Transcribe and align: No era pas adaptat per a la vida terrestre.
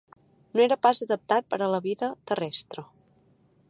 No 0.55 0.63
era 0.65 0.77
pas 0.85 1.03
adaptat 1.07 1.47
per 1.53 1.61
a 1.61 1.69
la 1.75 1.83
vida 1.89 2.13
terrestre. 2.31 2.89